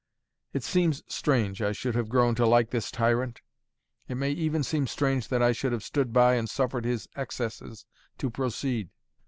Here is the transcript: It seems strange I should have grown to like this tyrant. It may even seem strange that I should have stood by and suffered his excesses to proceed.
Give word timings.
It 0.51 0.63
seems 0.63 1.03
strange 1.07 1.61
I 1.61 1.73
should 1.73 1.93
have 1.93 2.09
grown 2.09 2.33
to 2.33 2.45
like 2.47 2.71
this 2.71 2.89
tyrant. 2.89 3.41
It 4.07 4.15
may 4.15 4.31
even 4.31 4.63
seem 4.63 4.87
strange 4.87 5.27
that 5.27 5.43
I 5.43 5.51
should 5.51 5.73
have 5.73 5.83
stood 5.83 6.11
by 6.11 6.33
and 6.37 6.49
suffered 6.49 6.85
his 6.85 7.07
excesses 7.15 7.85
to 8.17 8.31
proceed. 8.31 8.89